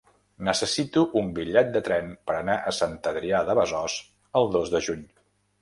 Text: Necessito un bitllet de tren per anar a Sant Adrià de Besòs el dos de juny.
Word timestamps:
Necessito 0.45 1.03
un 1.21 1.27
bitllet 1.35 1.69
de 1.75 1.83
tren 1.89 2.09
per 2.31 2.37
anar 2.37 2.57
a 2.71 2.75
Sant 2.79 2.97
Adrià 3.13 3.45
de 3.51 3.57
Besòs 3.63 3.99
el 4.43 4.53
dos 4.57 4.77
de 4.77 4.87
juny. 4.89 5.07